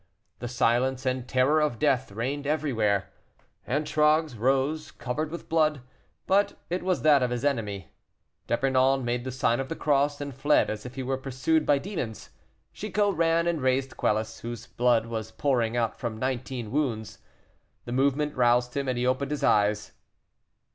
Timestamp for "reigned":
2.11-2.47